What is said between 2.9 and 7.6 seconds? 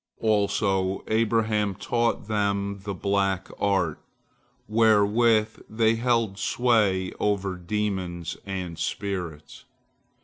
black art, wherewith they held sway over